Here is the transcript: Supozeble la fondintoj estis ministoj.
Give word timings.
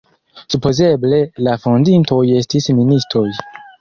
Supozeble 0.53 1.19
la 1.49 1.55
fondintoj 1.65 2.21
estis 2.41 2.71
ministoj. 2.81 3.27